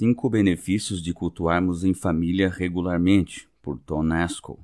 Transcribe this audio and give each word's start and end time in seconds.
Cinco 0.00 0.30
benefícios 0.30 1.02
de 1.02 1.12
cultuarmos 1.12 1.84
em 1.84 1.92
família 1.92 2.48
regularmente, 2.48 3.46
por 3.60 3.78
Tom 3.78 4.02
Naskell. 4.02 4.58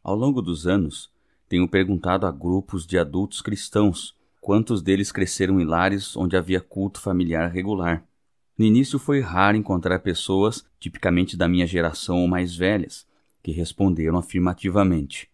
Ao 0.00 0.14
longo 0.14 0.40
dos 0.40 0.64
anos, 0.64 1.10
tenho 1.48 1.66
perguntado 1.66 2.24
a 2.24 2.30
grupos 2.30 2.86
de 2.86 2.96
adultos 2.96 3.42
cristãos 3.42 4.14
quantos 4.40 4.80
deles 4.80 5.10
cresceram 5.10 5.60
em 5.60 5.64
lares 5.64 6.16
onde 6.16 6.36
havia 6.36 6.60
culto 6.60 7.00
familiar 7.00 7.50
regular. 7.50 8.06
No 8.56 8.64
início 8.64 8.96
foi 8.96 9.18
raro 9.18 9.56
encontrar 9.56 9.98
pessoas, 9.98 10.64
tipicamente 10.78 11.36
da 11.36 11.48
minha 11.48 11.66
geração 11.66 12.20
ou 12.20 12.28
mais 12.28 12.54
velhas, 12.54 13.04
que 13.42 13.50
responderam 13.50 14.16
afirmativamente. 14.16 15.28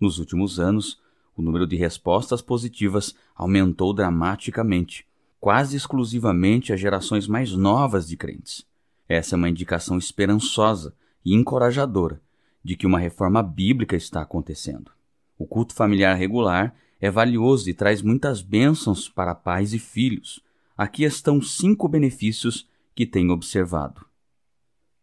Nos 0.00 0.20
últimos 0.20 0.60
anos, 0.60 1.00
o 1.36 1.42
número 1.42 1.66
de 1.66 1.74
respostas 1.74 2.40
positivas 2.40 3.16
aumentou 3.34 3.92
dramaticamente 3.92 5.07
quase 5.40 5.76
exclusivamente 5.76 6.72
às 6.72 6.80
gerações 6.80 7.26
mais 7.26 7.52
novas 7.52 8.08
de 8.08 8.16
crentes. 8.16 8.66
Essa 9.08 9.34
é 9.34 9.36
uma 9.36 9.48
indicação 9.48 9.96
esperançosa 9.96 10.94
e 11.24 11.34
encorajadora 11.34 12.20
de 12.62 12.76
que 12.76 12.86
uma 12.86 12.98
reforma 12.98 13.42
bíblica 13.42 13.96
está 13.96 14.20
acontecendo. 14.20 14.90
O 15.38 15.46
culto 15.46 15.74
familiar 15.74 16.16
regular 16.16 16.74
é 17.00 17.10
valioso 17.10 17.70
e 17.70 17.74
traz 17.74 18.02
muitas 18.02 18.42
bênçãos 18.42 19.08
para 19.08 19.34
pais 19.34 19.72
e 19.72 19.78
filhos. 19.78 20.40
Aqui 20.76 21.04
estão 21.04 21.40
cinco 21.40 21.88
benefícios 21.88 22.68
que 22.94 23.06
tenho 23.06 23.32
observado. 23.32 24.04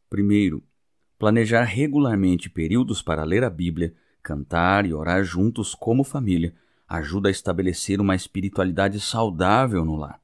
Primeiro, 0.10 0.62
planejar 1.18 1.64
regularmente 1.64 2.50
períodos 2.50 3.02
para 3.02 3.24
ler 3.24 3.44
a 3.44 3.50
Bíblia, 3.50 3.96
cantar 4.22 4.86
e 4.86 4.94
orar 4.94 5.24
juntos 5.24 5.74
como 5.74 6.04
família 6.04 6.54
ajuda 6.88 7.30
a 7.30 7.32
estabelecer 7.32 8.00
uma 8.00 8.16
espiritualidade 8.16 9.00
saudável 9.00 9.84
no 9.84 9.96
lar. 9.96 10.22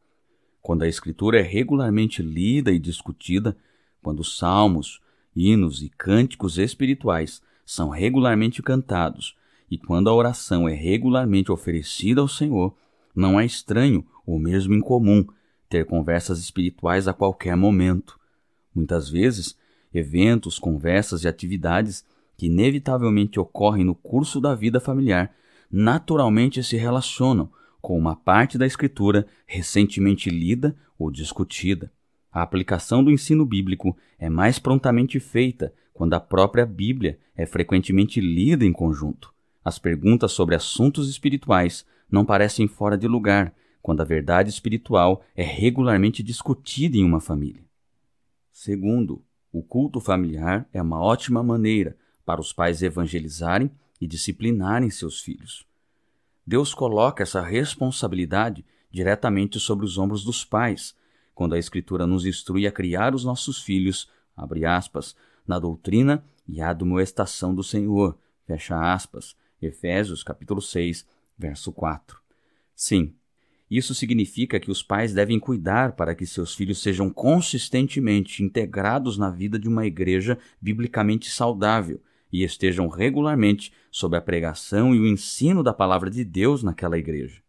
Quando 0.62 0.84
a 0.84 0.88
Escritura 0.88 1.40
é 1.40 1.42
regularmente 1.42 2.22
lida 2.22 2.72
e 2.72 2.80
discutida, 2.80 3.58
quando 4.02 4.20
os 4.20 4.38
salmos, 4.38 5.02
hinos 5.36 5.81
e 5.81 5.90
cânticos 5.90 6.58
espirituais 6.58 7.42
são 7.66 7.90
regularmente 7.90 8.62
cantados 8.62 9.36
e 9.72 9.78
quando 9.78 10.09
a 10.09 10.14
oração 10.14 10.68
é 10.68 10.73
regularmente 10.73 11.50
oferecida 11.50 12.20
ao 12.20 12.28
Senhor, 12.28 12.76
não 13.16 13.40
é 13.40 13.45
estranho 13.45 14.06
ou 14.26 14.38
mesmo 14.38 14.73
incomum 14.73 15.26
ter 15.70 15.86
conversas 15.86 16.40
espirituais 16.40 17.08
a 17.08 17.14
qualquer 17.14 17.56
momento. 17.56 18.20
Muitas 18.75 19.09
vezes, 19.09 19.58
eventos, 19.94 20.59
conversas 20.59 21.23
e 21.23 21.28
atividades 21.28 22.06
que 22.38 22.48
inevitavelmente 22.48 23.40
ocorrem 23.40 23.86
no 23.86 23.96
curso 23.96 24.42
da 24.42 24.53
vida 24.53 24.81
familiar 24.81 25.34
naturalmente 25.72 26.62
se 26.62 26.75
relacionam 26.75 27.50
com 27.82 27.98
uma 27.98 28.16
parte 28.16 28.58
da 28.58 28.66
Escritura 28.66 29.26
recentemente 29.46 30.30
lida 30.30 30.76
ou 30.98 31.12
discutida. 31.12 31.92
A 32.32 32.42
aplicação 32.42 33.04
do 33.04 33.12
ensino 33.12 33.46
bíblico 33.46 33.98
é 34.18 34.30
mais 34.30 34.60
prontamente 34.60 35.20
feita 35.20 35.74
quando 35.94 36.14
a 36.14 36.20
própria 36.20 36.66
Bíblia 36.66 37.20
é 37.36 37.46
frequentemente 37.46 38.22
lida 38.22 38.64
em 38.64 38.72
conjunto. 38.72 39.34
As 39.64 39.78
perguntas 39.78 40.32
sobre 40.32 40.56
assuntos 40.56 41.09
espirituais 41.09 41.86
não 42.09 42.26
parecem 42.26 42.68
fora 42.68 42.98
de 42.98 43.08
lugar 43.08 43.54
quando 43.82 44.02
a 44.02 44.06
verdade 44.06 44.50
espiritual 44.50 45.24
é 45.36 45.44
regularmente 45.44 46.22
discutida 46.22 46.98
em 46.98 47.04
uma 47.04 47.20
família. 47.20 47.64
Segundo, 48.52 49.24
o 49.52 49.62
culto 49.62 50.00
familiar 50.00 50.68
é 50.72 50.82
uma 50.82 51.02
ótima 51.02 51.44
maneira 51.44 51.98
para 52.26 52.40
os 52.40 52.54
pais 52.54 52.82
evangelizarem 52.82 53.72
e 54.00 54.08
disciplinarem 54.08 54.90
seus 54.90 55.20
filhos. 55.20 55.66
Deus 56.45 56.73
coloca 56.73 57.23
essa 57.23 57.42
responsabilidade 57.42 58.66
diretamente 58.92 59.59
sobre 59.59 59.86
os 59.86 59.97
ombros 59.97 60.23
dos 60.23 60.44
pais, 60.44 60.95
quando 61.34 61.53
a 61.53 61.59
Escritura 61.59 62.06
nos 62.06 62.25
instrui 62.25 62.67
a 62.67 62.72
criar 62.72 63.16
os 63.16 63.23
nossos 63.23 63.61
filhos, 63.61 64.09
abre 64.36 64.66
aspas, 64.66 65.16
na 65.47 65.59
doutrina 65.59 66.23
e 66.47 66.62
admoestação 66.62 67.53
do 67.53 67.64
Senhor, 67.64 68.17
fecha 68.46 68.94
aspas, 68.94 69.35
Efésios 69.62 70.24
capítulo 70.24 70.62
6, 70.62 71.06
verso 71.38 71.72
4. 71.72 72.19
Sim, 72.75 73.13
isso 73.69 73.96
significa 73.96 74.59
que 74.59 74.69
os 74.69 74.84
pais 74.84 75.13
devem 75.13 75.40
cuidar 75.40 75.94
para 75.94 76.13
que 76.13 76.25
seus 76.25 76.53
filhos 76.53 76.81
sejam 76.81 77.09
consistentemente 77.09 78.44
integrados 78.44 79.18
na 79.18 79.29
vida 79.29 79.58
de 79.58 79.69
uma 79.69 79.85
igreja 79.85 80.38
biblicamente 80.59 81.29
saudável 81.29 82.02
e 82.31 82.44
estejam 82.44 82.88
regularmente 82.88 83.74
sob 83.92 84.16
a 84.16 84.22
pregação 84.22 84.96
e 84.96 85.00
o 85.00 85.08
ensino 85.08 85.62
da 85.62 85.74
palavra 85.74 86.09
de 86.09 86.24
Deus 86.24 86.64
naquela 86.64 86.97
igreja. 86.97 87.42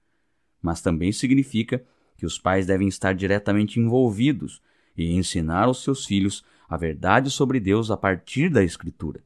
Mas 0.60 0.80
também 0.80 1.12
significa 1.12 1.84
que 2.16 2.26
os 2.26 2.38
pais 2.38 2.66
devem 2.66 2.88
estar 2.88 3.14
diretamente 3.14 3.78
envolvidos 3.78 4.60
e 4.96 5.12
ensinar 5.12 5.64
aos 5.64 5.82
seus 5.82 6.04
filhos 6.04 6.44
a 6.68 6.76
verdade 6.76 7.30
sobre 7.30 7.60
Deus 7.60 7.90
a 7.90 7.96
partir 7.96 8.48
da 8.48 8.62
Escritura. 8.62 9.22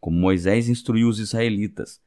Como 0.00 0.18
Moisés 0.18 0.68
instruiu 0.68 1.08
os 1.08 1.18
israelitas, 1.18 2.00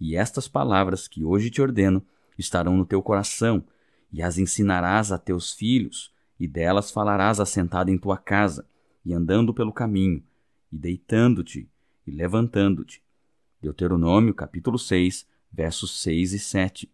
e 0.00 0.16
estas 0.16 0.48
palavras 0.48 1.08
que 1.08 1.24
hoje 1.24 1.50
te 1.50 1.62
ordeno 1.62 2.04
estarão 2.38 2.76
no 2.76 2.84
teu 2.84 3.02
coração, 3.02 3.64
e 4.12 4.22
as 4.22 4.36
ensinarás 4.36 5.12
a 5.12 5.18
teus 5.18 5.52
filhos, 5.52 6.12
e 6.38 6.46
delas 6.46 6.90
falarás 6.90 7.40
assentado 7.40 7.90
em 7.90 7.96
tua 7.96 8.18
casa, 8.18 8.66
e 9.04 9.14
andando 9.14 9.54
pelo 9.54 9.72
caminho, 9.72 10.22
e 10.70 10.76
deitando-te, 10.76 11.68
e 12.06 12.10
levantando-te. 12.10 13.02
Deuteronômio 13.60 14.34
capítulo 14.34 14.78
6, 14.78 15.26
versos 15.52 16.00
6 16.00 16.32
e 16.32 16.38
7. 16.38 16.90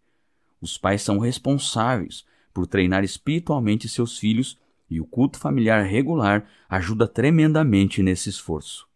Os 0.60 0.76
pais 0.76 1.02
são 1.02 1.18
responsáveis 1.18 2.24
por 2.52 2.66
treinar 2.66 3.04
espiritualmente 3.04 3.88
seus 3.88 4.18
filhos 4.18 4.58
e 4.90 5.00
o 5.00 5.06
culto 5.06 5.38
familiar 5.38 5.84
regular 5.84 6.48
ajuda 6.68 7.06
tremendamente 7.06 8.02
nesse 8.02 8.28
esforço. 8.28 8.86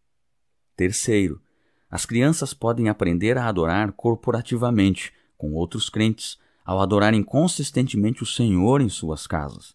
Terceiro, 0.77 1.41
as 1.91 2.07
crianças 2.07 2.55
podem 2.55 2.89
aprender 2.89 3.37
a 3.37 3.47
adorar 3.47 3.93
corporativamente 3.93 5.13
com 5.37 5.53
outros 5.53 5.89
crentes 5.89 6.39
ao 6.65 6.81
adorarem 6.81 7.23
consistentemente 7.23 8.23
o 8.23 8.27
Senhor 8.27 8.81
em 8.81 8.89
suas 8.89 9.27
casas. 9.27 9.75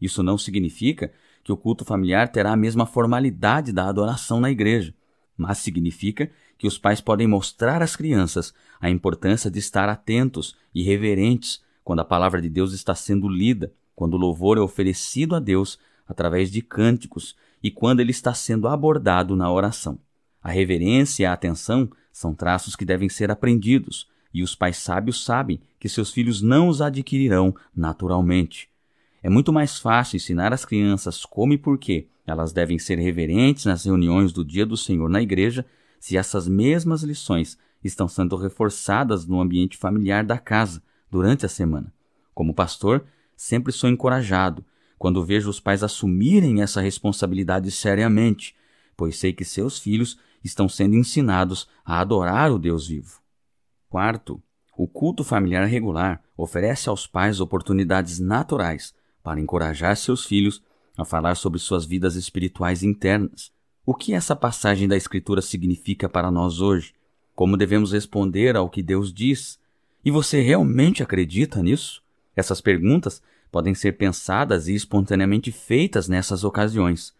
Isso 0.00 0.22
não 0.22 0.36
significa 0.36 1.12
que 1.42 1.52
o 1.52 1.56
culto 1.56 1.84
familiar 1.84 2.28
terá 2.28 2.52
a 2.52 2.56
mesma 2.56 2.84
formalidade 2.84 3.72
da 3.72 3.88
adoração 3.88 4.40
na 4.40 4.50
igreja 4.50 4.94
mas 5.36 5.58
significa 5.58 6.30
que 6.56 6.66
os 6.66 6.78
pais 6.78 7.00
podem 7.00 7.26
mostrar 7.26 7.82
às 7.82 7.96
crianças 7.96 8.54
a 8.80 8.88
importância 8.88 9.50
de 9.50 9.58
estar 9.58 9.88
atentos 9.88 10.56
e 10.74 10.82
reverentes 10.82 11.62
quando 11.82 12.00
a 12.00 12.04
palavra 12.04 12.40
de 12.40 12.48
Deus 12.48 12.72
está 12.72 12.94
sendo 12.94 13.28
lida, 13.28 13.72
quando 13.94 14.14
o 14.14 14.18
louvor 14.18 14.58
é 14.58 14.60
oferecido 14.60 15.34
a 15.34 15.40
Deus 15.40 15.78
através 16.06 16.50
de 16.50 16.62
cânticos 16.62 17.36
e 17.62 17.70
quando 17.70 18.00
ele 18.00 18.10
está 18.10 18.34
sendo 18.34 18.68
abordado 18.68 19.36
na 19.36 19.50
oração. 19.50 19.98
A 20.42 20.50
reverência 20.50 21.22
e 21.22 21.26
a 21.26 21.32
atenção 21.32 21.90
são 22.12 22.34
traços 22.34 22.76
que 22.76 22.84
devem 22.84 23.08
ser 23.08 23.30
aprendidos, 23.30 24.08
e 24.32 24.42
os 24.42 24.54
pais 24.54 24.76
sábios 24.76 25.24
sabem 25.24 25.60
que 25.78 25.88
seus 25.88 26.10
filhos 26.10 26.42
não 26.42 26.68
os 26.68 26.82
adquirirão 26.82 27.54
naturalmente. 27.74 28.68
É 29.24 29.30
muito 29.30 29.50
mais 29.54 29.78
fácil 29.78 30.16
ensinar 30.16 30.52
às 30.52 30.66
crianças 30.66 31.24
como 31.24 31.54
e 31.54 31.56
por 31.56 31.78
que 31.78 32.08
elas 32.26 32.52
devem 32.52 32.78
ser 32.78 32.98
reverentes 32.98 33.64
nas 33.64 33.82
reuniões 33.86 34.34
do 34.34 34.44
dia 34.44 34.66
do 34.66 34.76
Senhor 34.76 35.08
na 35.08 35.22
igreja 35.22 35.64
se 35.98 36.18
essas 36.18 36.46
mesmas 36.46 37.02
lições 37.02 37.56
estão 37.82 38.06
sendo 38.06 38.36
reforçadas 38.36 39.24
no 39.24 39.40
ambiente 39.40 39.78
familiar 39.78 40.26
da 40.26 40.36
casa 40.38 40.82
durante 41.10 41.46
a 41.46 41.48
semana. 41.48 41.90
Como 42.34 42.52
pastor, 42.52 43.06
sempre 43.34 43.72
sou 43.72 43.88
encorajado 43.88 44.62
quando 44.98 45.24
vejo 45.24 45.48
os 45.48 45.58
pais 45.58 45.82
assumirem 45.82 46.60
essa 46.60 46.82
responsabilidade 46.82 47.70
seriamente, 47.70 48.54
pois 48.94 49.16
sei 49.16 49.32
que 49.32 49.42
seus 49.42 49.78
filhos 49.78 50.18
estão 50.44 50.68
sendo 50.68 50.96
ensinados 50.96 51.66
a 51.82 51.98
adorar 51.98 52.52
o 52.52 52.58
Deus 52.58 52.88
vivo. 52.88 53.22
Quarto, 53.88 54.42
o 54.76 54.86
culto 54.86 55.24
familiar 55.24 55.64
regular 55.66 56.22
oferece 56.36 56.90
aos 56.90 57.06
pais 57.06 57.40
oportunidades 57.40 58.18
naturais 58.18 58.92
para 59.24 59.40
encorajar 59.40 59.96
seus 59.96 60.26
filhos 60.26 60.62
a 60.96 61.04
falar 61.04 61.34
sobre 61.34 61.58
suas 61.58 61.84
vidas 61.86 62.14
espirituais 62.14 62.82
internas. 62.82 63.50
O 63.84 63.94
que 63.94 64.12
essa 64.12 64.36
passagem 64.36 64.86
da 64.86 64.96
Escritura 64.96 65.42
significa 65.42 66.08
para 66.08 66.30
nós 66.30 66.60
hoje? 66.60 66.94
Como 67.34 67.56
devemos 67.56 67.92
responder 67.92 68.54
ao 68.54 68.68
que 68.68 68.82
Deus 68.82 69.12
diz? 69.12 69.58
E 70.04 70.10
você 70.10 70.40
realmente 70.40 71.02
acredita 71.02 71.62
nisso? 71.62 72.02
Essas 72.36 72.60
perguntas 72.60 73.22
podem 73.50 73.74
ser 73.74 73.92
pensadas 73.92 74.68
e 74.68 74.74
espontaneamente 74.74 75.50
feitas 75.50 76.06
nessas 76.06 76.44
ocasiões. 76.44 77.14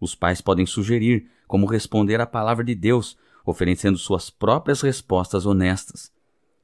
Os 0.00 0.14
pais 0.14 0.40
podem 0.40 0.64
sugerir 0.64 1.28
como 1.46 1.66
responder 1.66 2.20
à 2.20 2.26
palavra 2.26 2.64
de 2.64 2.74
Deus, 2.74 3.18
oferecendo 3.44 3.98
suas 3.98 4.30
próprias 4.30 4.80
respostas 4.80 5.44
honestas. 5.44 6.10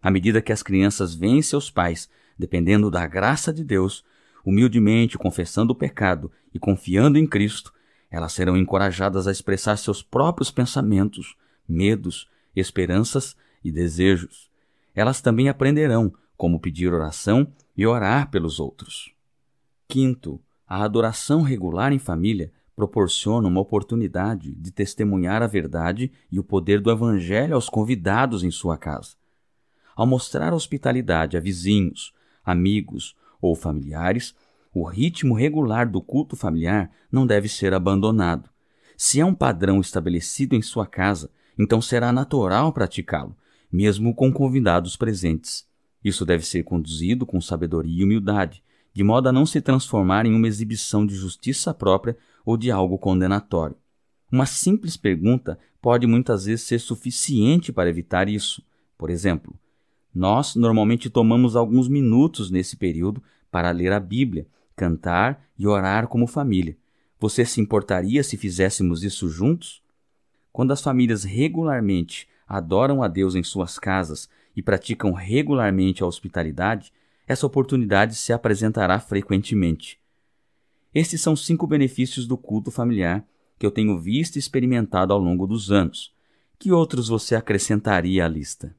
À 0.01 0.11
medida 0.11 0.41
que 0.41 0.53
as 0.53 0.63
crianças 0.63 1.15
veem 1.15 1.43
seus 1.43 1.71
pais, 1.71 2.09
dependendo 2.39 2.91
da 2.91 3.07
graça 3.07 3.53
de 3.53 3.65
Deus, 3.65 4.05
humildemente 4.47 5.19
confessando 5.19 5.73
o 5.73 5.77
pecado 5.77 6.31
e 6.55 6.59
confiando 6.59 7.19
em 7.19 7.27
Cristo, 7.27 7.75
elas 8.09 8.33
serão 8.33 8.57
encorajadas 8.57 9.27
a 9.27 9.33
expressar 9.33 9.77
seus 9.77 10.03
próprios 10.03 10.53
pensamentos, 10.53 11.37
medos, 11.69 12.31
esperanças 12.55 13.37
e 13.65 13.73
desejos. 13.73 14.49
Elas 14.95 15.21
também 15.21 15.49
aprenderão 15.49 16.15
como 16.37 16.61
pedir 16.61 16.95
oração 16.95 17.53
e 17.77 17.85
orar 17.85 18.31
pelos 18.31 18.61
outros. 18.61 19.13
Quinto, 19.89 20.41
A 20.69 20.83
adoração 20.83 21.43
regular 21.43 21.93
em 21.93 21.99
família 21.99 22.51
proporciona 22.75 23.47
uma 23.47 23.61
oportunidade 23.61 24.53
de 24.53 24.73
testemunhar 24.73 25.41
a 25.41 25.47
verdade 25.47 26.11
e 26.31 26.41
o 26.41 26.45
poder 26.45 26.81
do 26.81 26.91
Evangelho 26.91 27.55
aos 27.55 27.69
convidados 27.69 28.43
em 28.43 28.51
sua 28.51 28.77
casa. 28.77 29.15
Ao 29.95 30.05
mostrar 30.05 30.53
hospitalidade 30.53 31.37
a 31.37 31.41
vizinhos, 31.41 32.13
amigos 32.45 33.15
ou 33.41 33.55
familiares, 33.55 34.35
o 34.73 34.85
ritmo 34.85 35.35
regular 35.35 35.91
do 35.91 36.03
culto 36.03 36.37
familiar 36.37 36.91
não 37.11 37.27
deve 37.27 37.49
ser 37.49 37.73
abandonado. 37.73 38.51
Se 38.97 39.21
é 39.21 39.25
um 39.25 39.35
padrão 39.35 39.81
estabelecido 39.81 40.55
em 40.55 40.63
sua 40.63 40.87
casa, 40.87 41.31
então 41.59 41.81
será 41.81 42.13
natural 42.13 42.73
praticá-lo, 42.73 43.37
mesmo 43.73 44.15
com 44.15 44.33
convidados 44.33 44.97
presentes. 44.97 45.67
Isso 46.05 46.25
deve 46.25 46.47
ser 46.47 46.63
conduzido 46.63 47.27
com 47.27 47.41
sabedoria 47.41 48.01
e 48.01 48.05
humildade, 48.05 48.63
de 48.93 49.03
modo 49.03 49.29
a 49.29 49.33
não 49.33 49.45
se 49.45 49.61
transformar 49.61 50.25
em 50.25 50.35
uma 50.35 50.49
exibição 50.49 51.07
de 51.07 51.15
justiça 51.15 51.75
própria 51.75 52.17
ou 52.45 52.57
de 52.57 52.71
algo 52.71 52.99
condenatório. 52.99 53.77
Uma 54.31 54.47
simples 54.47 54.97
pergunta 54.97 55.59
pode 55.81 56.07
muitas 56.07 56.47
vezes 56.47 56.67
ser 56.67 56.79
suficiente 56.79 57.73
para 57.73 57.89
evitar 57.89 58.29
isso. 58.29 58.63
Por 58.99 59.11
exemplo, 59.11 59.59
nós 60.17 60.55
normalmente 60.57 61.11
tomamos 61.11 61.55
alguns 61.55 61.89
minutos 61.89 62.51
nesse 62.51 62.75
período 62.75 63.23
para 63.51 63.71
ler 63.71 63.93
a 63.93 64.01
Bíblia, 64.01 64.47
cantar 64.75 65.47
e 65.59 65.67
orar 65.67 66.09
como 66.09 66.27
família. 66.27 66.75
Você 67.21 67.45
se 67.45 67.61
importaria 67.61 68.25
se 68.25 68.39
fizéssemos 68.39 69.05
isso 69.05 69.29
juntos? 69.29 69.83
Quando 70.51 70.73
as 70.73 70.81
famílias 70.81 71.23
regularmente 71.23 72.27
adoram 72.49 73.03
a 73.03 73.09
Deus 73.09 73.35
em 73.35 73.43
suas 73.43 73.79
casas 73.79 74.27
e 74.57 74.63
praticam 74.63 75.13
regularmente 75.13 76.03
a 76.03 76.07
hospitalidade, 76.07 76.95
essa 77.27 77.47
oportunidade 77.47 78.15
se 78.15 78.33
apresentará 78.33 78.99
frequentemente. 78.99 80.01
Estes 80.95 81.21
são 81.21 81.37
cinco 81.37 81.67
benefícios 81.67 82.27
do 82.27 82.39
culto 82.39 82.71
familiar 82.71 83.23
que 83.59 83.67
eu 83.67 83.71
tenho 83.71 83.99
visto 83.99 84.37
e 84.37 84.39
experimentado 84.39 85.13
ao 85.13 85.19
longo 85.19 85.47
dos 85.47 85.71
anos. 85.71 86.11
Que 86.59 86.73
outros 86.73 87.09
você 87.09 87.35
acrescentaria 87.35 88.25
à 88.25 88.29
lista? 88.29 88.75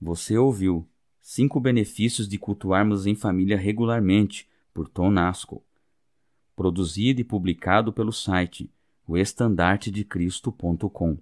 Você 0.00 0.36
ouviu 0.36 0.86
Cinco 1.28 1.58
benefícios 1.58 2.28
de 2.28 2.38
cultuarmos 2.38 3.04
em 3.04 3.16
família 3.16 3.56
regularmente, 3.56 4.48
por 4.72 4.88
Tom 4.88 5.10
Nasco. 5.10 5.60
Produzido 6.54 7.20
e 7.20 7.24
publicado 7.24 7.92
pelo 7.92 8.12
site 8.12 8.70
oestandartedecristo.com. 9.08 11.18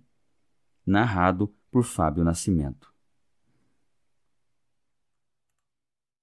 Narrado 0.85 1.50
por 1.71 1.85
Fábio 1.85 2.23
Nascimento. 2.23 2.94